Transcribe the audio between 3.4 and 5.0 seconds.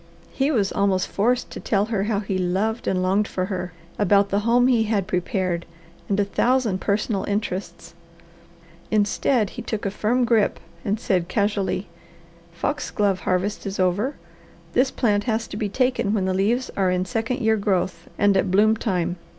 her; about the home he